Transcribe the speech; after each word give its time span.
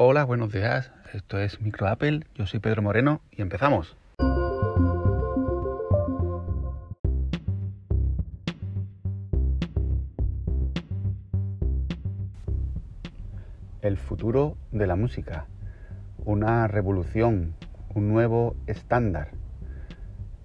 Hola, 0.00 0.22
buenos 0.22 0.52
días. 0.52 0.92
Esto 1.12 1.40
es 1.40 1.60
Micro 1.60 1.88
Apple. 1.88 2.20
Yo 2.36 2.46
soy 2.46 2.60
Pedro 2.60 2.82
Moreno 2.82 3.20
y 3.32 3.42
empezamos. 3.42 3.96
El 13.82 13.96
futuro 13.96 14.56
de 14.70 14.86
la 14.86 14.94
música. 14.94 15.46
Una 16.24 16.68
revolución, 16.68 17.54
un 17.92 18.06
nuevo 18.06 18.54
estándar, 18.68 19.32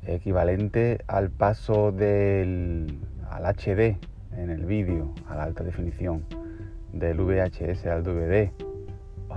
equivalente 0.02 1.04
al 1.06 1.30
paso 1.30 1.92
del 1.92 2.98
al 3.30 3.46
HD 3.46 4.00
en 4.36 4.50
el 4.50 4.66
vídeo, 4.66 5.14
a 5.30 5.36
la 5.36 5.44
alta 5.44 5.64
definición, 5.64 6.26
del 6.92 7.20
VHS 7.20 7.86
al 7.86 8.02
DVD 8.02 8.52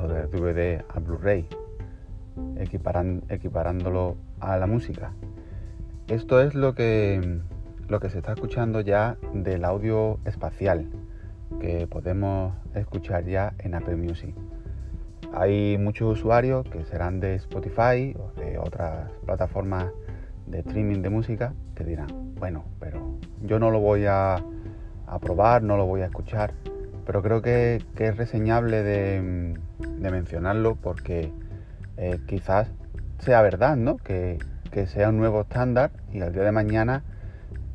o 0.02 0.08
del 0.08 0.30
DVD 0.30 0.84
al 0.88 1.02
Blu-ray, 1.02 1.46
equiparándolo 3.28 4.16
a 4.40 4.56
la 4.56 4.66
música. 4.66 5.12
Esto 6.08 6.40
es 6.40 6.54
lo 6.54 6.74
que, 6.74 7.40
lo 7.88 8.00
que 8.00 8.10
se 8.10 8.18
está 8.18 8.32
escuchando 8.32 8.80
ya 8.80 9.16
del 9.32 9.64
audio 9.64 10.18
espacial 10.24 10.88
que 11.60 11.86
podemos 11.86 12.54
escuchar 12.74 13.24
ya 13.24 13.54
en 13.58 13.74
Apple 13.74 13.96
Music. 13.96 14.34
Hay 15.32 15.78
muchos 15.78 16.18
usuarios 16.18 16.66
que 16.68 16.84
serán 16.84 17.20
de 17.20 17.34
Spotify 17.36 18.14
o 18.18 18.32
de 18.40 18.58
otras 18.58 19.10
plataformas 19.24 19.86
de 20.46 20.60
streaming 20.60 21.02
de 21.02 21.10
música 21.10 21.54
que 21.74 21.84
dirán, 21.84 22.34
bueno, 22.38 22.64
pero 22.78 23.18
yo 23.42 23.58
no 23.58 23.70
lo 23.70 23.80
voy 23.80 24.04
a, 24.06 24.42
probar, 25.20 25.62
no 25.62 25.76
lo 25.76 25.86
voy 25.86 26.02
a 26.02 26.06
escuchar, 26.06 26.52
pero 27.06 27.22
creo 27.22 27.40
que, 27.40 27.82
es 27.96 28.16
reseñable 28.16 28.82
de, 28.82 29.54
mencionarlo 30.00 30.74
porque 30.74 31.32
eh, 31.96 32.18
quizás 32.26 32.68
sea 33.20 33.40
verdad, 33.42 33.76
¿no? 33.76 33.96
Que, 33.96 34.38
sea 34.88 35.08
un 35.08 35.16
nuevo 35.16 35.40
estándar 35.40 35.90
y 36.12 36.20
al 36.20 36.34
día 36.34 36.42
de 36.42 36.52
mañana 36.52 37.02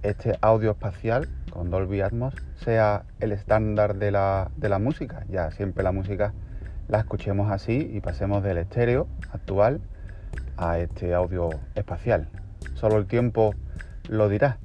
este 0.03 0.37
audio 0.41 0.69
espacial 0.69 1.27
con 1.49 1.71
Dolby 1.71 2.01
Atmos 2.01 2.35
sea 2.57 3.05
el 3.19 3.31
estándar 3.31 3.95
de 3.95 4.11
la, 4.11 4.51
música. 4.79 5.25
Ya 5.27 5.49
siempre 5.49 5.83
la 5.83 5.91
música 5.91 6.31
la 6.87 6.99
escuchemos 6.99 7.49
así 7.49 7.89
y 7.91 8.01
pasemos 8.01 8.43
del 8.43 8.59
estéreo 8.59 9.07
actual 9.33 9.81
a 10.57 10.77
este 10.77 11.15
audio 11.15 11.49
espacial. 11.73 12.27
Solo 12.75 12.97
el 12.97 13.07
tiempo 13.07 13.55
lo 14.07 14.29
dirá. 14.29 14.59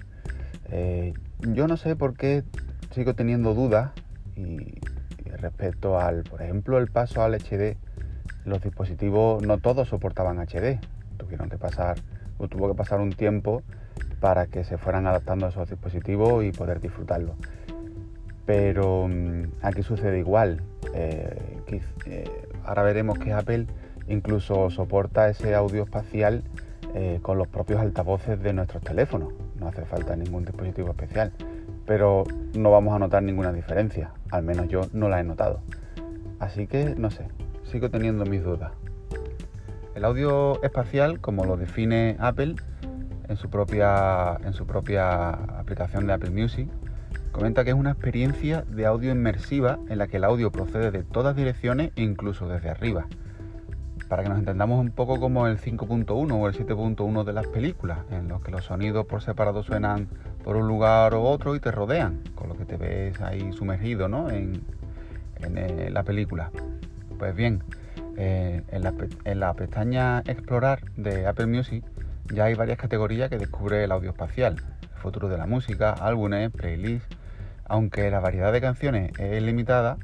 Eh, 0.69 1.14
yo 1.41 1.67
no 1.69 1.78
sé 1.78 1.97
por 1.97 2.19
qué 2.19 2.44
sigo 2.91 3.14
teniendo 3.14 3.55
dudas 3.55 3.92
y, 4.37 4.79
respecto 5.41 5.98
al, 5.98 6.23
por 6.23 6.42
ejemplo, 6.42 6.79
el 6.79 6.89
paso 6.89 7.23
al 7.23 7.34
HD. 7.34 7.77
Los 8.45 8.62
dispositivos 8.62 9.43
no 9.43 9.59
todos 9.59 9.89
soportaban 9.89 10.39
HD. 10.39 10.78
Tuvieron 11.17 11.48
que 11.51 11.59
pasar, 11.59 11.97
tuvo 12.48 12.69
que 12.69 12.75
pasar 12.75 13.01
un 13.01 13.12
tiempo 13.12 13.62
para 14.20 14.47
que 14.47 14.65
se 14.65 14.78
fueran 14.78 15.06
adaptando 15.06 15.47
a 15.47 15.48
esos 15.51 15.69
dispositivos 15.69 16.45
y 16.45 16.53
poder 16.53 16.81
disfrutarlo. 16.81 17.34
Pero 18.45 19.09
mm, 19.09 19.45
aquí 19.62 19.83
sucede 19.83 20.19
igual. 20.19 20.62
Eh, 20.95 21.61
eh, 22.06 22.25
ahora 22.65 22.83
veremos 22.83 23.19
que 23.19 23.33
Apple 23.33 23.67
incluso 24.09 24.71
soporta 24.71 25.28
ese 25.28 25.55
audio 25.55 25.83
espacial 25.83 26.45
eh, 26.95 27.19
con 27.21 27.37
los 27.37 27.48
propios 27.48 27.81
altavoces 27.81 28.41
de 28.43 28.53
nuestros 28.53 28.83
teléfonos. 28.83 29.33
No 29.59 29.69
hace 29.69 29.84
falta 29.84 30.17
ningún 30.17 30.45
dispositivo 30.45 30.91
especial, 30.91 31.33
pero 31.84 32.25
no 32.55 32.71
vamos 32.71 32.95
a 32.95 32.98
notar 32.98 33.23
ninguna 33.23 33.53
diferencia. 33.53 34.12
Al 34.30 34.42
menos 34.42 34.69
yo 34.69 34.82
no 34.92 35.08
la 35.08 35.20
he 35.20 35.24
notado. 35.24 35.60
Así 36.38 36.66
que 36.66 36.94
no 36.96 37.10
sé, 37.10 37.28
sigo 37.64 37.91
teniendo 37.91 38.24
mis 38.24 38.42
dudas. 38.42 38.72
El 39.94 40.05
audio 40.05 40.62
espacial, 40.62 41.20
como 41.20 41.44
lo 41.44 41.56
define 41.56 42.16
Apple 42.19 42.56
en 43.28 43.36
su 43.36 43.48
propia, 43.48 44.36
en 44.44 44.52
su 44.52 44.66
propia 44.66 45.30
aplicación 45.30 46.06
de 46.06 46.12
Apple 46.12 46.31
Music, 46.31 46.69
comenta 47.32 47.65
que 47.65 47.70
es 47.70 47.76
una 47.76 47.92
experiencia 47.92 48.62
de 48.62 48.86
audio 48.86 49.12
inmersiva 49.12 49.78
en 49.88 49.98
la 49.98 50.06
que 50.06 50.19
el 50.19 50.25
audio 50.25 50.53
procede 50.53 50.91
de 50.91 51.03
todas 51.03 51.34
direcciones, 51.34 51.92
incluso 51.97 52.48
desde 52.48 52.70
arriba 52.70 53.06
para 54.09 54.22
que 54.22 54.28
nos 54.28 54.39
entendamos 54.39 54.81
un 54.81 54.91
poco 54.91 55.19
como 55.19 55.47
el 55.47 55.59
5.1 55.59 56.33
o 56.33 56.49
el 56.49 56.55
7.1 56.55 57.25
de 57.25 57.33
las 57.33 57.47
películas, 57.49 57.99
en 58.11 58.28
los 58.28 58.43
que 58.43 58.53
los 58.53 58.65
sonidos 58.65 59.06
por 59.06 59.22
separado 59.22 59.62
suenan 59.62 60.09
por 60.44 60.56
un 60.56 60.69
lugar 60.69 61.15
u 61.15 61.22
otro 61.22 61.56
y 61.56 61.61
te 61.61 61.71
rodean, 61.71 62.22
con 62.34 62.49
lo 62.49 62.56
que 62.56 62.65
te 62.65 62.77
ves 62.77 63.21
ahí 63.21 63.53
sumergido 63.53 64.09
¿no? 64.09 64.31
en, 64.31 64.62
eh, 65.41 65.91
la 65.91 66.03
película. 66.05 66.50
Pues 67.19 67.34
bien, 67.34 67.65
eh, 68.16 68.62
en, 68.69 69.41
la, 69.41 69.55
pestaña 69.55 70.21
Explorar 70.21 70.81
de 70.97 71.27
Apple 71.27 71.47
Music 71.47 71.84
ya 72.33 72.45
hay 72.45 72.55
varias 72.55 72.78
categorías 72.78 73.28
que 73.28 73.39
descubre 73.39 73.84
el 73.84 73.93
audio 73.93 74.11
espacial, 74.11 74.56
el 74.83 75.00
futuro 75.00 75.28
de 75.28 75.39
la 75.39 75.47
música, 75.47 75.93
álbumes, 75.93 76.50
playlists, 76.50 77.09
aunque 77.65 78.11
la 78.11 78.21
variedad 78.21 78.53
de 78.53 78.61
canciones 78.61 79.12
es 79.19 79.43
limitada, 79.43 79.97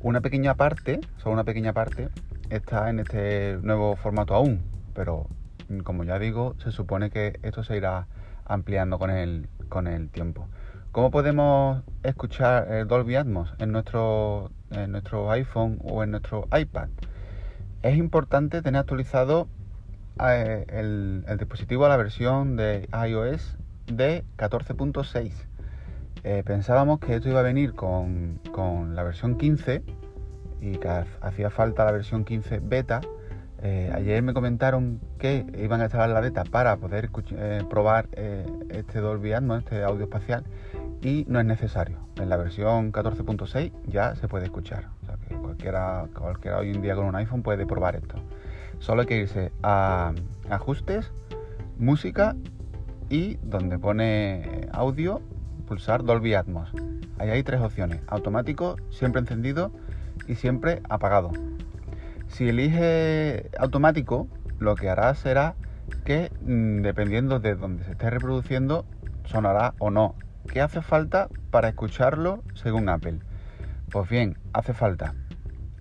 una 0.00 0.20
pequeña 0.20 0.54
parte, 0.54 1.00
solo 1.18 1.34
una 1.34 1.44
pequeña 1.44 1.72
parte, 1.72 2.08
está 2.50 2.90
en 2.90 2.98
este 2.98 3.58
nuevo 3.62 3.96
formato 3.96 4.34
aún, 4.34 4.60
pero 4.94 5.26
mm, 5.68 5.78
como 5.80 6.04
ya 6.04 6.18
digo, 6.18 6.54
se 6.58 6.72
supone 6.72 7.10
que 7.10 7.38
esto 7.42 7.64
se 7.64 7.76
irá 7.76 8.06
ampliando 8.44 8.98
con 8.98 9.10
el, 9.10 9.48
con 9.68 9.86
el 9.86 10.10
tiempo. 10.10 10.48
¿Cómo 10.92 11.12
podemos 11.12 11.82
escuchar 12.02 12.66
el 12.72 12.88
Dolby 12.88 13.14
Atmos 13.14 13.54
en 13.60 13.70
nuestro, 13.70 14.50
en 14.72 14.90
nuestro 14.90 15.30
iPhone 15.30 15.78
o 15.84 16.02
en 16.02 16.10
nuestro 16.10 16.48
iPad? 16.52 16.88
Es 17.82 17.96
importante 17.96 18.60
tener 18.60 18.80
actualizado 18.80 19.48
eh, 20.20 20.66
el, 20.68 21.24
dispositivo 21.38 21.86
a 21.86 21.88
la 21.88 21.96
versión 21.96 22.56
de 22.56 22.88
iOS 23.08 23.56
de 23.86 24.24
14.6. 24.36 25.32
Eh, 26.24 26.42
pensábamos 26.44 26.98
que 26.98 27.14
esto 27.14 27.28
iba 27.28 27.40
a 27.40 27.44
venir 27.44 27.74
con, 27.74 28.40
con 28.52 28.96
la 28.96 29.04
versión 29.04 29.38
15 29.38 29.82
y 30.60 30.76
que 30.76 30.88
hacía 31.20 31.50
falta 31.50 31.84
la 31.84 31.92
versión 31.92 32.24
15 32.24 32.60
beta. 32.60 33.00
Eh, 33.62 33.92
ayer 33.94 34.22
me 34.22 34.32
comentaron 34.32 35.00
que 35.18 35.44
iban 35.58 35.80
a 35.80 35.84
instalar 35.84 36.08
la 36.10 36.20
beta 36.20 36.44
para 36.44 36.76
poder 36.76 37.10
eh, 37.32 37.62
probar 37.68 38.08
eh, 38.12 38.46
este 38.70 39.00
Dolby 39.00 39.32
Atmos, 39.32 39.58
este 39.58 39.82
audio 39.82 40.04
espacial, 40.04 40.44
y 41.02 41.24
no 41.28 41.40
es 41.40 41.46
necesario. 41.46 41.98
En 42.16 42.28
la 42.28 42.36
versión 42.36 42.92
14.6 42.92 43.72
ya 43.86 44.14
se 44.14 44.28
puede 44.28 44.44
escuchar. 44.44 44.88
O 45.02 45.06
sea 45.06 45.16
que 45.16 45.34
cualquiera, 45.34 46.06
cualquiera 46.14 46.58
hoy 46.58 46.70
en 46.70 46.80
día 46.80 46.94
con 46.94 47.04
un 47.04 47.16
iPhone 47.16 47.42
puede 47.42 47.66
probar 47.66 47.96
esto. 47.96 48.16
Solo 48.78 49.02
hay 49.02 49.06
que 49.06 49.16
irse 49.18 49.52
a 49.62 50.14
ajustes, 50.48 51.10
música 51.78 52.34
y 53.10 53.36
donde 53.42 53.78
pone 53.78 54.68
audio, 54.72 55.20
pulsar 55.66 56.02
Dolby 56.02 56.32
Atmos. 56.32 56.72
Ahí 57.18 57.28
hay 57.28 57.42
tres 57.42 57.60
opciones, 57.60 58.00
automático, 58.06 58.76
siempre 58.88 59.20
encendido 59.20 59.70
y 60.26 60.34
siempre 60.34 60.82
apagado. 60.88 61.32
Si 62.28 62.48
elige 62.48 63.50
automático, 63.58 64.28
lo 64.58 64.76
que 64.76 64.88
hará 64.88 65.14
será 65.14 65.54
que 66.04 66.30
mm, 66.42 66.82
dependiendo 66.82 67.40
de 67.40 67.54
donde 67.54 67.84
se 67.84 67.92
esté 67.92 68.10
reproduciendo, 68.10 68.84
sonará 69.24 69.74
o 69.78 69.90
no. 69.90 70.14
¿Qué 70.52 70.60
hace 70.60 70.82
falta 70.82 71.28
para 71.50 71.68
escucharlo 71.68 72.42
según 72.54 72.88
Apple? 72.88 73.20
Pues 73.90 74.08
bien, 74.08 74.38
hace 74.52 74.72
falta 74.72 75.14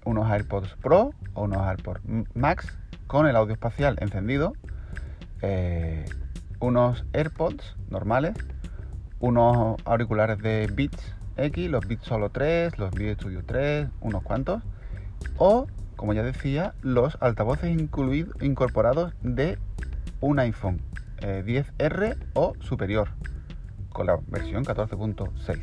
unos 0.06 0.30
AirPods 0.30 0.76
Pro 0.82 1.12
o 1.34 1.44
unos 1.44 1.66
AirPods 1.68 2.02
Max 2.34 2.78
con 3.08 3.28
el 3.28 3.36
audio 3.36 3.54
espacial 3.54 3.98
encendido, 4.02 4.54
eh, 5.42 6.06
unos 6.60 7.06
AirPods 7.14 7.78
normales, 7.90 8.34
unos 9.20 9.78
auriculares 9.86 10.40
de 10.40 10.68
Beats 10.74 11.16
X, 11.46 11.70
los 11.70 11.88
Beats 11.88 12.06
Solo 12.06 12.30
3, 12.30 12.78
los 12.78 12.92
Beats 12.92 13.22
Studio 13.22 13.44
3, 13.46 13.88
unos 14.02 14.24
cuantos. 14.24 14.62
O, 15.38 15.68
como 15.96 16.14
ya 16.14 16.24
decía, 16.24 16.74
los 16.82 17.18
altavoces 17.22 17.70
incorporados 18.42 19.14
de 19.22 19.58
un 20.22 20.40
iPhone 20.40 20.82
10R 21.22 22.12
eh, 22.12 22.18
o 22.34 22.54
superior, 22.60 23.10
con 23.90 24.08
la 24.08 24.20
versión 24.28 24.64
14.6. 24.64 25.60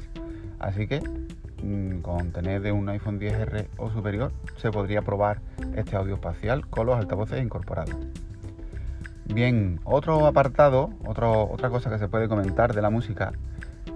Así 0.58 0.86
que 0.86 1.00
mm, 1.62 2.00
con 2.00 2.32
tener 2.32 2.62
de 2.62 2.72
un 2.72 2.88
iPhone 2.88 3.20
10R 3.20 3.68
o 3.76 3.90
superior 3.90 4.32
se 4.56 4.70
podría 4.70 5.02
probar 5.02 5.40
este 5.74 5.96
audio 5.96 6.14
espacial 6.14 6.66
con 6.68 6.86
los 6.86 6.96
altavoces 6.96 7.42
incorporados. 7.42 7.96
Bien, 9.26 9.80
otro 9.84 10.26
apartado, 10.26 10.90
otra 11.04 11.68
cosa 11.68 11.90
que 11.90 11.98
se 11.98 12.08
puede 12.08 12.28
comentar 12.28 12.74
de 12.74 12.80
la 12.80 12.90
música 12.90 13.32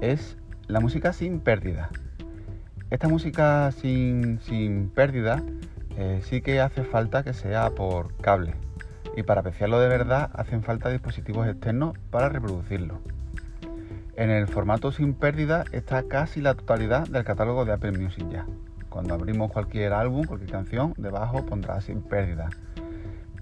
es 0.00 0.36
la 0.70 0.78
música 0.78 1.12
sin 1.12 1.40
pérdida. 1.40 1.90
Esta 2.90 3.08
música 3.08 3.70
sin, 3.72 4.90
pérdida 4.94 5.42
eh, 5.96 6.20
sí 6.22 6.42
que 6.42 6.60
hace 6.60 6.84
falta 6.84 7.24
que 7.24 7.34
sea 7.34 7.70
por 7.70 8.16
cable. 8.18 8.54
Y 9.16 9.24
para 9.24 9.40
apreciarlo 9.40 9.80
de 9.80 9.88
verdad 9.88 10.30
hacen 10.32 10.62
falta 10.62 10.88
dispositivos 10.88 11.48
externos 11.48 11.98
para 12.10 12.28
reproducirlo. 12.28 13.00
En 14.14 14.30
el 14.30 14.46
formato 14.46 14.92
sin 14.92 15.14
pérdida 15.14 15.64
está 15.72 16.04
casi 16.04 16.40
la 16.40 16.54
totalidad 16.54 17.08
del 17.08 17.24
catálogo 17.24 17.64
de 17.64 17.72
Apple 17.72 17.98
Music 17.98 18.26
ya. 18.30 18.46
Cuando 18.88 19.14
abrimos 19.14 19.50
cualquier 19.50 19.92
álbum, 19.92 20.24
cualquier 20.24 20.52
canción, 20.52 20.94
debajo 20.96 21.44
pondrá 21.46 21.80
sin 21.80 22.00
pérdida. 22.02 22.48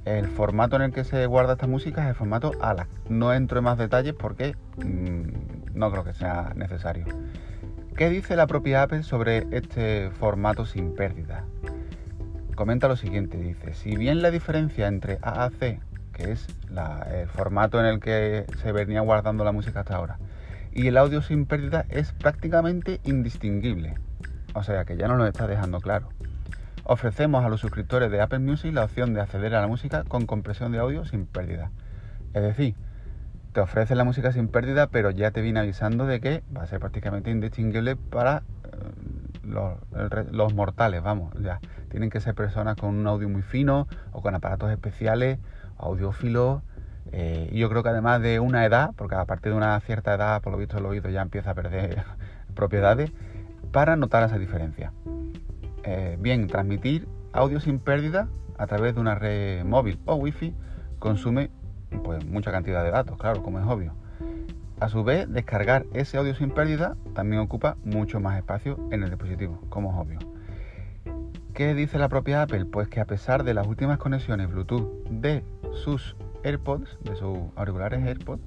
El 0.06 0.28
formato 0.28 0.76
en 0.76 0.82
el 0.82 0.92
que 0.92 1.04
se 1.04 1.26
guarda 1.26 1.54
esta 1.54 1.66
música 1.66 2.04
es 2.04 2.08
el 2.08 2.14
formato 2.14 2.52
ALAC. 2.62 2.88
No 3.10 3.34
entro 3.34 3.58
en 3.58 3.64
más 3.64 3.76
detalles 3.76 4.14
porque 4.14 4.56
mmm, 4.78 5.37
no 5.78 5.90
creo 5.90 6.04
que 6.04 6.12
sea 6.12 6.52
necesario. 6.54 7.06
¿Qué 7.96 8.10
dice 8.10 8.36
la 8.36 8.46
propia 8.46 8.82
Apple 8.82 9.02
sobre 9.02 9.46
este 9.50 10.10
formato 10.10 10.66
sin 10.66 10.94
pérdida? 10.94 11.44
Comenta 12.54 12.88
lo 12.88 12.96
siguiente, 12.96 13.38
dice, 13.38 13.74
si 13.74 13.96
bien 13.96 14.20
la 14.20 14.30
diferencia 14.30 14.88
entre 14.88 15.18
AAC, 15.22 15.80
que 16.12 16.32
es 16.32 16.46
el 17.10 17.28
formato 17.28 17.80
en 17.80 17.86
el 17.86 18.00
que 18.00 18.44
se 18.60 18.72
venía 18.72 19.00
guardando 19.00 19.44
la 19.44 19.52
música 19.52 19.80
hasta 19.80 19.96
ahora, 19.96 20.18
y 20.72 20.86
el 20.88 20.96
audio 20.96 21.22
sin 21.22 21.46
pérdida 21.46 21.86
es 21.88 22.12
prácticamente 22.12 23.00
indistinguible. 23.04 23.94
O 24.54 24.62
sea 24.62 24.84
que 24.84 24.96
ya 24.96 25.08
no 25.08 25.16
lo 25.16 25.26
está 25.26 25.46
dejando 25.46 25.80
claro. 25.80 26.08
Ofrecemos 26.84 27.44
a 27.44 27.48
los 27.48 27.60
suscriptores 27.60 28.10
de 28.10 28.20
Apple 28.20 28.38
Music 28.40 28.72
la 28.72 28.84
opción 28.84 29.14
de 29.14 29.20
acceder 29.20 29.54
a 29.54 29.60
la 29.60 29.66
música 29.66 30.04
con 30.04 30.26
compresión 30.26 30.72
de 30.72 30.78
audio 30.78 31.04
sin 31.04 31.26
pérdida. 31.26 31.70
Es 32.34 32.42
decir, 32.42 32.74
te 33.58 33.62
ofrece 33.62 33.96
la 33.96 34.04
música 34.04 34.30
sin 34.30 34.46
pérdida, 34.46 34.86
pero 34.86 35.10
ya 35.10 35.32
te 35.32 35.40
viene 35.42 35.58
avisando 35.58 36.06
de 36.06 36.20
que 36.20 36.44
va 36.56 36.62
a 36.62 36.66
ser 36.68 36.78
prácticamente 36.78 37.32
indistinguible 37.32 37.96
para 37.96 38.44
eh, 38.62 40.26
los, 40.30 40.54
mortales, 40.54 41.02
vamos, 41.02 41.34
ya. 41.42 41.58
Tienen 41.90 42.08
que 42.08 42.20
ser 42.20 42.36
personas 42.36 42.76
con 42.76 42.94
un 42.96 43.04
audio 43.08 43.28
muy 43.28 43.42
fino 43.42 43.88
o 44.12 44.22
con 44.22 44.36
aparatos 44.36 44.70
especiales, 44.70 45.40
audiófilos 45.76 46.62
eh, 47.10 47.50
yo 47.52 47.68
creo 47.68 47.82
que 47.82 47.88
además 47.88 48.22
de 48.22 48.38
una 48.38 48.64
edad, 48.64 48.90
porque 48.94 49.16
a 49.16 49.24
partir 49.24 49.50
de 49.50 49.58
una 49.58 49.80
cierta 49.80 50.14
edad, 50.14 50.40
por 50.40 50.52
lo 50.52 50.58
visto 50.60 50.78
el 50.78 50.86
oído 50.86 51.10
ya 51.10 51.22
empieza 51.22 51.50
a 51.50 51.54
perder 51.54 52.04
propiedades, 52.54 53.10
para 53.72 53.96
notar 53.96 54.22
esa 54.22 54.38
diferencia. 54.38 54.92
Eh, 55.82 56.16
bien, 56.20 56.46
transmitir 56.46 57.08
audio 57.32 57.58
sin 57.58 57.80
pérdida 57.80 58.28
a 58.56 58.68
través 58.68 58.94
de 58.94 59.00
una 59.00 59.16
red 59.16 59.64
móvil 59.64 59.98
o 60.04 60.14
wifi 60.14 60.54
consume 61.00 61.50
pues 62.04 62.24
mucha 62.24 62.52
cantidad 62.52 62.84
de 62.84 62.90
datos, 62.90 63.16
claro, 63.18 63.42
como 63.42 63.58
es 63.58 63.66
obvio. 63.66 63.92
A 64.80 64.88
su 64.88 65.02
vez, 65.02 65.28
descargar 65.28 65.86
ese 65.92 66.18
audio 66.18 66.34
sin 66.34 66.50
pérdida 66.50 66.96
también 67.14 67.42
ocupa 67.42 67.76
mucho 67.84 68.20
más 68.20 68.38
espacio 68.38 68.78
en 68.92 69.02
el 69.02 69.10
dispositivo, 69.10 69.60
como 69.68 69.90
es 69.90 69.96
obvio. 69.96 70.18
¿Qué 71.52 71.74
dice 71.74 71.98
la 71.98 72.08
propia 72.08 72.42
Apple? 72.42 72.66
Pues 72.66 72.86
que 72.86 73.00
a 73.00 73.04
pesar 73.04 73.42
de 73.42 73.54
las 73.54 73.66
últimas 73.66 73.98
conexiones 73.98 74.48
Bluetooth 74.48 74.88
de 75.10 75.42
sus 75.72 76.14
AirPods, 76.44 76.98
de 77.02 77.16
sus 77.16 77.38
auriculares 77.56 78.06
AirPods, 78.06 78.42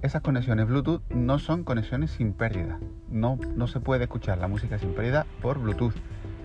esas 0.00 0.22
conexiones 0.22 0.66
Bluetooth 0.66 1.02
no 1.10 1.38
son 1.38 1.64
conexiones 1.64 2.12
sin 2.12 2.32
pérdida. 2.32 2.78
No, 3.10 3.38
no 3.54 3.66
se 3.66 3.80
puede 3.80 4.04
escuchar 4.04 4.38
la 4.38 4.48
música 4.48 4.78
sin 4.78 4.94
pérdida 4.94 5.26
por 5.42 5.58
Bluetooth. 5.58 5.94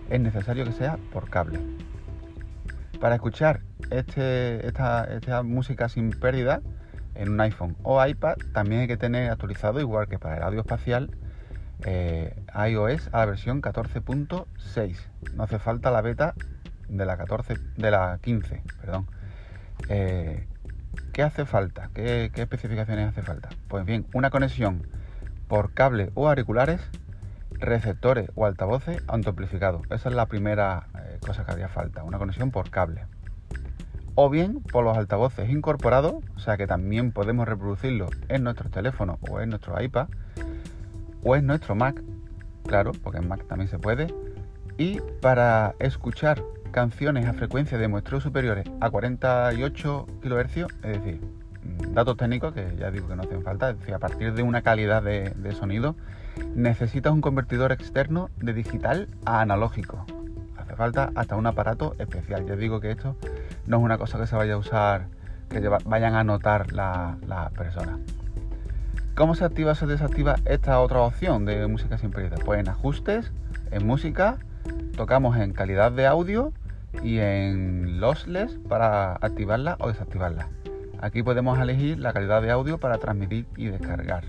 Es 0.09 0.19
necesario 0.19 0.65
que 0.65 0.73
sea 0.73 0.97
por 1.13 1.29
cable. 1.29 1.59
Para 2.99 3.15
escuchar 3.15 3.61
este, 3.91 4.65
esta, 4.67 5.43
música 5.43 5.89
sin 5.89 6.11
pérdida 6.11 6.61
en 7.15 7.29
un 7.29 7.41
iPhone 7.41 7.75
o 7.83 8.03
iPad 8.03 8.35
también 8.53 8.81
hay 8.81 8.87
que 8.87 8.97
tener 8.97 9.29
actualizado, 9.29 9.79
igual 9.79 10.07
que 10.07 10.19
para 10.19 10.37
el 10.37 10.43
audio 10.43 10.61
espacial, 10.61 11.11
eh, 11.85 12.35
iOS 12.69 13.09
a 13.11 13.19
la 13.19 13.25
versión 13.25 13.61
14.6. 13.61 14.97
No 15.35 15.43
hace 15.43 15.59
falta 15.59 15.91
la 15.91 16.01
beta 16.01 16.33
de 16.89 17.05
la 17.05 17.17
14, 17.17 17.55
de 17.77 17.91
la 17.91 18.19
15, 18.21 18.63
perdón. 18.81 19.07
Eh, 19.89 20.47
¿Qué 21.11 21.23
hace 21.23 21.45
falta? 21.45 21.89
¿Qué, 21.93 22.31
especificaciones 22.33 23.09
hace 23.09 23.21
falta? 23.21 23.49
Pues 23.67 23.85
bien, 23.85 24.07
una 24.13 24.29
conexión 24.29 24.87
por 25.47 25.73
cable 25.73 26.11
o 26.15 26.27
auriculares, 26.27 26.81
receptores 27.51 28.31
o 28.35 28.45
altavoces 28.45 29.01
autoamplificados. 29.07 29.83
Esa 29.91 30.09
es 30.09 30.15
la 30.15 30.27
primera 30.27 30.87
eh, 30.97 31.19
cosa 31.19 31.45
que 31.45 31.51
haría 31.51 31.67
falta, 31.67 32.03
una 32.03 32.17
conexión 32.17 32.51
por 32.51 32.69
cable. 32.69 33.05
O 34.15 34.29
bien 34.29 34.61
por 34.61 34.83
los 34.83 34.95
altavoces 34.95 35.49
incorporados, 35.49 36.15
o 36.35 36.39
sea 36.39 36.55
que 36.57 36.67
también 36.67 37.11
podemos 37.11 37.47
reproducirlo 37.47 38.09
en 38.29 38.43
nuestro 38.43 38.69
teléfono 38.69 39.17
o 39.29 39.39
en 39.39 39.49
nuestro 39.49 39.81
iPad 39.81 40.07
o 41.23 41.35
en 41.35 41.47
nuestro 41.47 41.73
Mac, 41.73 42.01
claro, 42.67 42.91
porque 43.01 43.19
en 43.19 43.27
Mac 43.27 43.47
también 43.47 43.69
se 43.69 43.79
puede. 43.79 44.13
Y 44.77 44.99
para 45.21 45.75
escuchar 45.79 46.43
canciones 46.71 47.27
a 47.27 47.33
frecuencia 47.33 47.77
de 47.77 47.87
muestreos 47.87 48.23
superiores 48.23 48.65
a 48.81 48.89
48 48.89 50.07
kHz, 50.21 50.57
es 50.57 51.03
decir, 51.03 51.21
mm, 51.63 51.93
datos 51.93 52.17
técnicos 52.17 52.53
que 52.53 52.75
ya 52.77 52.91
digo 52.91 53.07
que 53.07 53.15
no 53.15 53.23
hacen 53.23 53.43
falta, 53.43 53.69
es 53.69 53.79
decir, 53.79 53.93
a 53.93 53.99
partir 53.99 54.33
de 54.33 54.43
una 54.43 54.63
calidad 54.63 55.03
de, 55.03 55.51
sonido, 55.53 55.95
necesitas 56.55 57.13
un 57.13 57.21
convertidor 57.21 57.71
externo 57.71 58.29
de 58.37 58.53
digital 58.53 59.07
a 59.25 59.41
analógico. 59.41 60.05
Hace 60.57 60.75
falta 60.75 61.11
hasta 61.15 61.35
un 61.35 61.45
aparato 61.45 61.95
especial. 61.99 62.45
Ya 62.47 62.55
digo 62.55 62.79
que 62.79 62.91
esto 62.91 63.15
no 63.65 63.77
es 63.77 63.83
una 63.83 63.97
cosa 63.97 64.19
que 64.19 64.27
se 64.27 64.35
vaya 64.35 64.53
a 64.53 64.57
usar, 64.57 65.07
que 65.49 65.67
vayan 65.85 66.15
a 66.15 66.23
notar 66.23 66.73
las 66.73 67.19
la 67.21 67.49
personas. 67.49 67.99
¿Cómo 69.15 69.35
se 69.35 69.45
activa 69.45 69.73
o 69.73 69.75
se 69.75 69.85
desactiva 69.85 70.35
esta 70.45 70.79
otra 70.79 71.01
opción 71.01 71.45
de 71.45 71.67
música 71.67 71.97
sin 71.99 72.11
pérdida? 72.11 72.37
Pues 72.43 72.59
en 72.59 72.67
ajustes, 72.67 73.31
en 73.69 73.85
música, 73.85 74.37
tocamos 74.97 75.37
en 75.37 75.53
calidad 75.53 75.91
de 75.91 76.07
audio 76.07 76.51
y 77.03 77.19
en 77.19 77.99
lossless 77.99 78.57
para 78.67 79.13
activarla 79.13 79.77
o 79.79 79.87
desactivarla. 79.87 80.47
Aquí 80.99 81.21
podemos 81.21 81.59
elegir 81.59 81.99
la 81.99 82.11
calidad 82.13 82.41
de 82.41 82.49
audio 82.49 82.79
para 82.79 82.97
transmitir 82.97 83.45
y 83.55 83.67
descargar. 83.67 84.23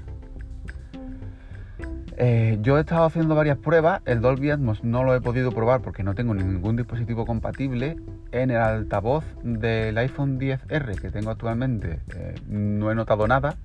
Eh, 2.16 2.58
yo 2.62 2.78
he 2.78 2.80
estado 2.80 3.04
haciendo 3.04 3.34
varias 3.34 3.58
pruebas, 3.58 4.00
el 4.04 4.20
Dolby 4.20 4.50
Atmos 4.50 4.84
no 4.84 5.02
lo 5.02 5.16
he 5.16 5.20
podido 5.20 5.50
probar 5.50 5.80
porque 5.80 6.04
no 6.04 6.14
tengo 6.14 6.32
ningún 6.32 6.76
dispositivo 6.76 7.26
compatible. 7.26 7.96
En 8.30 8.50
el 8.50 8.58
altavoz 8.58 9.24
del 9.42 9.98
iPhone 9.98 10.38
10R 10.38 11.00
que 11.00 11.10
tengo 11.10 11.30
actualmente 11.30 12.00
eh, 12.14 12.34
no 12.46 12.92
he 12.92 12.94
notado 12.94 13.26
nada. 13.26 13.56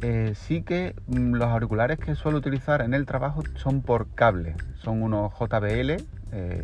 Eh, 0.00 0.32
sí 0.34 0.62
que 0.62 0.94
mm, 1.06 1.34
los 1.34 1.48
auriculares 1.48 1.98
que 1.98 2.14
suelo 2.14 2.38
utilizar 2.38 2.80
en 2.80 2.94
el 2.94 3.04
trabajo 3.04 3.42
son 3.56 3.82
por 3.82 4.08
cable, 4.14 4.54
son 4.76 5.02
unos 5.02 5.32
JBL 5.34 5.96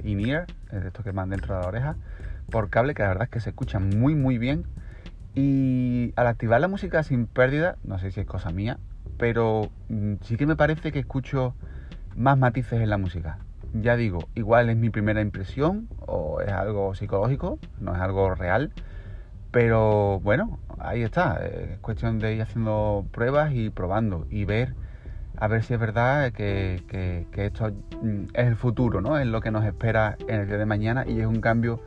in-ear, 0.04 0.46
de 0.70 0.86
estos 0.86 1.02
que 1.02 1.12
van 1.12 1.30
dentro 1.30 1.54
de 1.54 1.62
la 1.62 1.68
oreja, 1.68 1.96
por 2.50 2.68
cable, 2.68 2.94
que 2.94 3.02
la 3.02 3.08
verdad 3.08 3.24
es 3.24 3.30
que 3.30 3.40
se 3.40 3.50
escuchan 3.50 3.88
muy 3.98 4.14
muy 4.14 4.38
bien. 4.38 4.64
Y 5.34 6.12
al 6.16 6.26
activar 6.26 6.60
la 6.60 6.68
música 6.68 7.02
sin 7.02 7.26
pérdida, 7.26 7.76
no 7.84 7.98
sé 7.98 8.10
si 8.10 8.20
es 8.20 8.26
cosa 8.26 8.50
mía, 8.50 8.78
pero 9.22 9.70
mm, 9.88 10.14
sí 10.22 10.36
que 10.36 10.46
me 10.46 10.56
parece 10.56 10.90
que 10.90 10.98
escucho 10.98 11.54
más 12.16 12.36
matices 12.36 12.80
en 12.80 12.90
la 12.90 12.98
música. 12.98 13.38
Ya 13.72 13.94
digo, 13.94 14.28
igual 14.34 14.68
es 14.68 14.76
mi 14.76 14.90
primera 14.90 15.20
impresión 15.20 15.86
o 16.00 16.40
es 16.40 16.50
algo 16.50 16.92
psicológico, 16.96 17.60
no 17.78 17.94
es 17.94 18.00
algo 18.00 18.34
real, 18.34 18.72
pero 19.52 20.18
bueno, 20.18 20.58
ahí 20.80 21.02
está. 21.02 21.36
Es 21.36 21.78
cuestión 21.78 22.18
de 22.18 22.34
ir 22.34 22.42
haciendo 22.42 23.06
pruebas 23.12 23.52
y 23.54 23.70
probando 23.70 24.26
y 24.28 24.44
ver 24.44 24.74
a 25.36 25.46
ver 25.46 25.62
si 25.62 25.74
es 25.74 25.78
verdad 25.78 26.32
que, 26.32 26.82
esto 27.36 27.70
mm, 28.02 28.24
es 28.34 28.46
el 28.48 28.56
futuro, 28.56 29.00
¿no? 29.00 29.20
Es 29.20 29.26
lo 29.28 29.40
que 29.40 29.52
nos 29.52 29.64
espera 29.64 30.16
en 30.26 30.40
el 30.40 30.48
día 30.48 30.58
de 30.58 30.66
mañana 30.66 31.04
y 31.06 31.20
es 31.20 31.26
un 31.26 31.40
cambio 31.40 31.80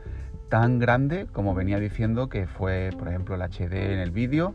tan 0.48 0.78
grande 0.78 1.26
como 1.34 1.54
venía 1.54 1.78
diciendo 1.78 2.30
que 2.30 2.46
fue, 2.46 2.92
por 2.98 3.08
ejemplo, 3.08 3.34
el 3.34 3.42
HD 3.42 3.92
en 3.92 3.98
el 3.98 4.10
vídeo 4.10 4.54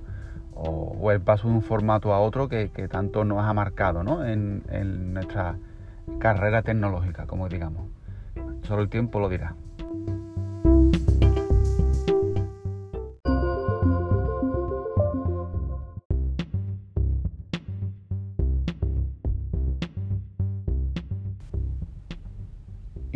o, 0.63 1.11
el 1.11 1.21
paso 1.21 1.47
de 1.47 1.55
un 1.55 1.61
formato 1.61 2.13
a 2.13 2.19
otro 2.19 2.47
que, 2.47 2.69
tanto 2.89 3.23
nos 3.25 3.43
ha 3.43 3.53
marcado 3.53 4.03
¿no? 4.03 4.25
en, 4.25 4.63
en 4.69 5.13
nuestra 5.13 5.57
carrera 6.19 6.61
tecnológica, 6.61 7.25
como 7.25 7.49
digamos. 7.49 7.87
Solo 8.63 8.83
el 8.83 8.89
tiempo 8.89 9.19
lo 9.19 9.29
dirá. 9.29 9.55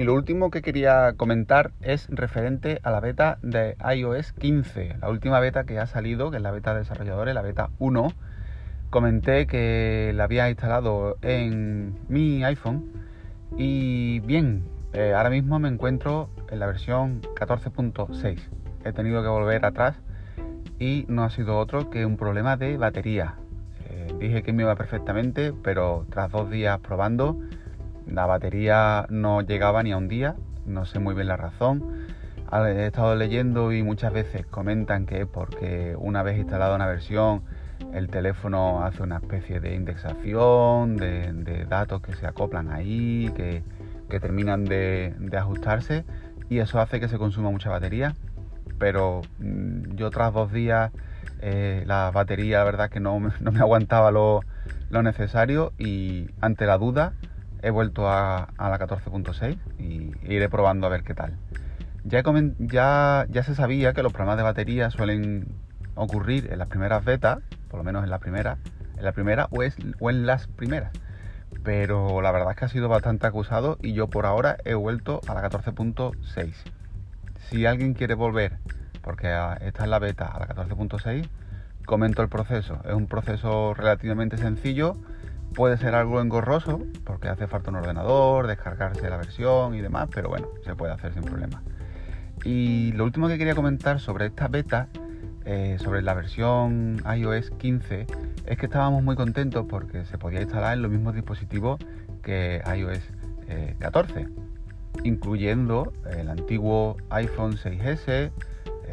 Lo 0.05 0.13
último 0.13 0.51
que 0.51 0.61
quería 0.61 1.13
comentar 1.17 1.71
es 1.81 2.07
referente 2.09 2.79
a 2.83 2.91
la 2.91 2.99
beta 2.99 3.39
de 3.41 3.75
iOS 3.95 4.33
15, 4.33 4.97
la 5.01 5.09
última 5.09 5.39
beta 5.39 5.63
que 5.63 5.79
ha 5.79 5.87
salido, 5.87 6.29
que 6.29 6.37
es 6.37 6.43
la 6.43 6.51
beta 6.51 6.73
de 6.73 6.81
desarrolladores, 6.81 7.33
la 7.33 7.41
beta 7.41 7.71
1. 7.79 8.09
Comenté 8.91 9.47
que 9.47 10.11
la 10.13 10.25
había 10.25 10.47
instalado 10.47 11.17
en 11.23 11.95
mi 12.07 12.43
iPhone 12.43 12.91
y 13.57 14.19
bien, 14.19 14.65
eh, 14.93 15.13
ahora 15.15 15.31
mismo 15.31 15.57
me 15.57 15.69
encuentro 15.69 16.29
en 16.51 16.59
la 16.59 16.67
versión 16.67 17.23
14.6. 17.23 18.39
He 18.85 18.93
tenido 18.93 19.23
que 19.23 19.27
volver 19.27 19.65
atrás 19.65 19.95
y 20.79 21.05
no 21.07 21.23
ha 21.23 21.31
sido 21.31 21.57
otro 21.57 21.89
que 21.89 22.05
un 22.05 22.15
problema 22.15 22.57
de 22.57 22.77
batería. 22.77 23.35
Eh, 23.89 24.13
dije 24.19 24.43
que 24.43 24.53
me 24.53 24.61
iba 24.61 24.75
perfectamente, 24.75 25.51
pero 25.63 26.05
tras 26.11 26.31
dos 26.31 26.51
días 26.51 26.79
probando, 26.79 27.39
la 28.07 28.25
batería 28.25 29.05
no 29.09 29.41
llegaba 29.41 29.83
ni 29.83 29.91
a 29.91 29.97
un 29.97 30.07
día, 30.07 30.35
no 30.65 30.85
sé 30.85 30.99
muy 30.99 31.15
bien 31.15 31.27
la 31.27 31.37
razón. 31.37 32.05
He 32.51 32.85
estado 32.85 33.15
leyendo 33.15 33.73
y 33.73 33.83
muchas 33.83 34.13
veces 34.13 34.45
comentan 34.45 35.05
que 35.05 35.21
es 35.21 35.27
porque 35.27 35.95
una 35.97 36.23
vez 36.23 36.37
instalada 36.37 36.75
una 36.75 36.85
versión 36.85 37.41
el 37.93 38.07
teléfono 38.09 38.83
hace 38.83 39.03
una 39.03 39.17
especie 39.17 39.59
de 39.59 39.75
indexación 39.75 40.97
de, 40.97 41.65
datos 41.67 42.01
que 42.01 42.13
se 42.15 42.27
acoplan 42.27 42.71
ahí, 42.71 43.31
que, 43.35 43.63
que 44.09 44.19
terminan 44.19 44.65
de, 44.65 45.13
ajustarse 45.37 46.05
y 46.49 46.59
eso 46.59 46.79
hace 46.79 46.99
que 46.99 47.07
se 47.07 47.17
consuma 47.17 47.51
mucha 47.51 47.69
batería. 47.69 48.15
Pero 48.79 49.21
mm, 49.39 49.95
yo 49.95 50.09
tras 50.11 50.33
dos 50.33 50.51
días 50.51 50.91
eh, 51.41 51.83
la 51.85 52.11
batería 52.11 52.59
la 52.59 52.63
verdad 52.63 52.89
que 52.89 52.99
no, 52.99 53.19
no 53.39 53.51
me 53.51 53.59
aguantaba 53.59 54.11
lo, 54.11 54.41
necesario 54.89 55.73
y 55.77 56.29
ante 56.39 56.65
la 56.65 56.77
duda 56.77 57.13
he 57.65 57.71
vuelto 57.71 58.07
a, 58.07 58.47
la 58.59 58.77
14.6 58.77 59.57
y 59.79 60.11
iré 60.31 60.49
probando 60.49 60.85
a 60.85 60.91
ver 60.91 61.03
qué 61.03 61.15
tal. 61.15 61.35
Ya, 62.03 63.25
se 63.43 63.55
sabía 63.55 63.93
que 63.93 64.03
los 64.03 64.13
problemas 64.13 64.37
de 64.37 64.43
batería 64.43 64.91
suelen 64.91 65.47
ocurrir 65.95 66.51
en 66.51 66.59
las 66.59 66.67
primeras 66.67 67.03
betas, 67.03 67.39
por 67.67 67.79
lo 67.79 67.83
menos 67.83 68.03
en 68.03 68.11
la 68.11 68.19
primera, 68.19 68.59
en 68.95 69.03
la 69.03 69.13
primera 69.13 69.47
o, 69.49 69.63
es, 69.63 69.75
en 69.79 70.25
las 70.27 70.45
primeras. 70.45 70.91
Pero 71.63 72.21
la 72.21 72.31
verdad 72.31 72.51
es 72.51 72.57
que 72.57 72.65
ha 72.65 72.69
sido 72.69 72.87
bastante 72.87 73.25
acusado 73.25 73.79
y 73.81 73.93
yo 73.93 74.11
por 74.11 74.27
ahora 74.27 74.57
he 74.63 74.75
vuelto 74.75 75.21
a 75.27 75.33
la 75.33 75.49
14.6. 75.49 76.53
Si 77.49 77.65
alguien 77.65 77.95
quiere 77.95 78.13
volver, 78.13 78.59
porque 79.01 79.35
está 79.61 79.85
en 79.85 79.89
la 79.89 79.97
beta 79.97 80.27
a 80.27 80.37
la 80.37 80.47
14.6, 80.47 81.27
comento 81.87 82.21
el 82.21 82.29
proceso. 82.29 82.79
Es 82.85 82.93
un 82.93 83.07
proceso 83.07 83.73
relativamente 83.73 84.37
sencillo, 84.37 84.97
puede 85.55 85.77
ser 85.77 85.95
algo 85.95 86.21
engorroso, 86.21 86.81
porque 87.03 87.29
hace 87.29 87.47
falta 87.47 87.71
un 87.71 87.77
ordenador, 87.77 88.47
descargarse 88.47 89.09
la 89.09 89.17
versión 89.17 89.73
y 89.73 89.81
demás, 89.81 90.09
pero 90.13 90.29
bueno, 90.29 90.47
se 90.63 90.75
puede 90.75 90.93
hacer 90.93 91.13
sin 91.13 91.23
problema. 91.23 91.63
Y 92.43 92.91
lo 92.91 93.05
último 93.05 93.27
que 93.27 93.37
quería 93.37 93.55
comentar 93.55 93.99
sobre 93.99 94.27
esta 94.27 94.47
beta 94.47 94.89
eh, 95.45 95.77
sobre 95.79 96.01
la 96.01 96.15
versión 96.15 97.03
iOS 97.05 97.51
15 97.51 98.07
es 98.47 98.57
que 98.57 98.65
estábamos 98.65 99.03
muy 99.03 99.15
contentos 99.15 99.67
porque 99.69 100.03
se 100.05 100.17
podía 100.17 100.41
instalar 100.41 100.73
en 100.73 100.81
los 100.81 100.89
mismos 100.89 101.13
dispositivos 101.13 101.79
que 102.23 102.63
iOS 102.65 102.99
14, 103.77 104.21
eh, 104.21 104.27
incluyendo 105.03 105.93
el 106.09 106.29
antiguo 106.29 106.97
iPhone 107.11 107.57
6S, 107.57 108.31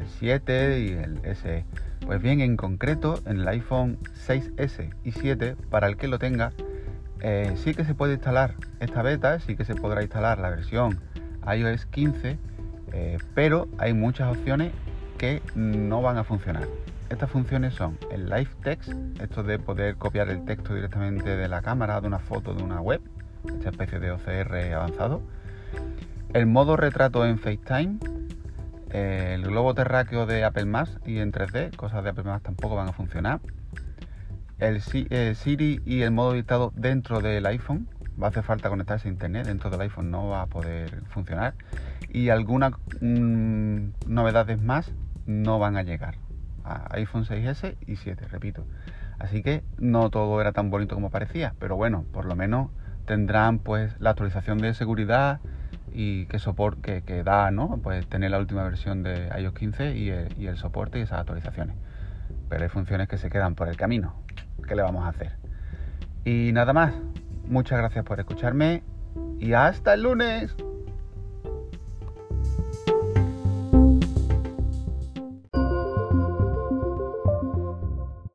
el 0.03 0.09
7 0.09 0.81
y 0.81 0.89
el 0.93 1.37
SE. 1.37 1.65
Pues 2.07 2.21
bien, 2.21 2.41
en 2.41 2.57
concreto, 2.57 3.21
en 3.27 3.39
el 3.39 3.49
iPhone 3.49 3.99
6S 4.27 4.93
y 5.05 5.13
7, 5.13 5.57
para 5.71 5.87
el 5.87 5.97
que 5.97 6.09
lo 6.09 6.19
tenga, 6.19 6.53
eh, 7.21 7.53
sí 7.57 7.75
que 7.75 7.85
se 7.85 7.95
puede 7.95 8.15
instalar 8.15 8.55
esta 8.81 9.03
beta, 9.03 9.39
sí 9.41 9.57
que 9.57 9.65
se 9.65 9.75
podrá 9.75 10.03
instalar 10.03 10.39
la 10.39 10.51
versión 10.51 11.01
iOS 11.47 11.87
15, 11.87 12.39
pero 13.35 13.69
hay 13.79 13.95
muchas 13.95 14.37
opciones 14.37 14.73
que 15.19 15.41
no 15.55 16.03
van 16.03 16.19
a 16.19 16.25
funcionar. 16.25 16.67
Estas 17.09 17.31
funciones 17.31 17.75
son 17.75 17.99
el 18.11 18.29
Live 18.29 18.51
Text, 18.63 18.93
esto 19.21 19.43
de 19.43 19.59
poder 19.59 19.97
copiar 19.97 20.29
el 20.31 20.45
texto 20.45 20.75
directamente 20.75 21.37
de 21.37 21.49
la 21.49 21.63
cámara, 21.63 22.01
de 22.01 22.07
una 22.07 22.19
foto, 22.19 22.55
de 22.55 22.63
una 22.63 22.81
web, 22.81 23.01
esta 23.47 23.71
especie 23.71 24.01
de 24.01 24.11
OCR 24.11 24.75
avanzado. 24.75 25.23
El 26.33 26.47
modo 26.47 26.77
retrato 26.77 27.27
en 27.27 27.39
FaceTime, 27.39 27.99
el 28.93 29.43
globo 29.43 29.75
terráqueo 29.75 30.27
de 30.27 30.45
Apple 30.45 30.67
Maps 30.67 30.99
y 31.07 31.19
en 31.19 31.33
3D, 31.33 31.75
cosas 31.77 32.05
de 32.05 32.11
Apple 32.11 32.25
Maps 32.25 32.43
tampoco 32.43 32.77
van 32.77 32.89
a 32.89 32.93
funcionar. 32.93 33.41
El 34.59 34.81
eh, 34.93 35.35
Siri 35.35 35.81
y 35.85 36.03
el 36.03 36.11
modo 36.11 36.35
dictado 36.35 36.73
dentro 36.77 37.21
del 37.21 37.47
iPhone, 37.47 37.89
va 38.23 38.27
a 38.27 38.31
hacer 38.31 38.43
falta 38.43 38.69
conectarse 38.69 39.09
a 39.09 39.11
internet, 39.11 39.47
dentro 39.47 39.71
del 39.71 39.81
iPhone 39.81 40.11
no 40.11 40.29
va 40.29 40.43
a 40.43 40.47
poder 40.47 41.03
funcionar. 41.09 41.55
Y 42.11 42.29
algunas 42.29 42.73
mm, 43.01 43.89
novedades 44.07 44.61
más 44.61 44.93
no 45.27 45.59
van 45.59 45.77
a 45.77 45.83
llegar 45.83 46.17
a 46.65 46.95
iPhone 46.95 47.25
6S 47.25 47.77
y 47.87 47.97
7, 47.97 48.29
repito. 48.29 48.67
Así 49.19 49.43
que 49.43 49.63
no 49.79 50.11
todo 50.11 50.41
era 50.41 50.53
tan 50.53 50.71
bonito 50.71 50.95
como 50.95 51.11
parecía, 51.11 51.55
pero 51.59 51.77
bueno, 51.77 52.05
por 52.13 52.25
lo 52.25 52.37
menos 52.37 52.71
tendrán 53.07 53.59
pues 53.59 53.99
la 54.01 54.11
actualización 54.11 54.59
de 54.59 54.75
seguridad 54.75 55.41
y 55.95 56.27
que 56.27 56.39
soporte 56.39 57.03
que, 57.03 57.23
da, 57.23 57.51
¿no? 57.51 57.79
Pues 57.83 58.07
tener 58.07 58.31
la 58.31 58.39
última 58.39 58.63
versión 58.65 59.03
de 59.03 59.29
iOS 59.39 59.55
15 59.55 59.97
y 59.97 60.11
el, 60.11 60.39
y 60.39 60.47
el 60.47 60.57
soporte 60.57 60.99
y 60.99 61.03
esas 61.03 61.21
actualizaciones. 61.21 61.77
Pero 62.49 62.63
hay 62.63 62.69
funciones 62.69 63.09
que 63.09 63.19
se 63.19 63.31
quedan 63.31 63.55
por 63.55 63.69
el 63.69 63.77
camino. 63.77 64.15
¿Qué 64.67 64.75
le 64.75 64.83
vamos 64.83 65.05
a 65.05 65.09
hacer? 65.09 65.33
Y 66.25 66.51
nada 66.53 66.73
más. 66.73 66.95
Muchas 67.47 67.79
gracias 67.79 68.05
por 68.05 68.19
escucharme 68.21 68.83
y 69.39 69.53
hasta 69.53 69.95
el 69.95 70.03
lunes. 70.03 70.55